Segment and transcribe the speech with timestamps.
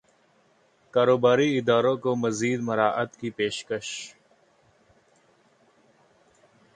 [0.93, 3.87] کاروباری اداروں کو مزید مراعات کی پیشکش